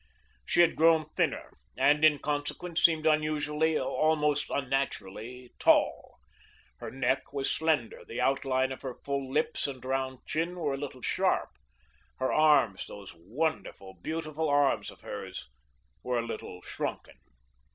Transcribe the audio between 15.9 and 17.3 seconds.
were a little shrunken.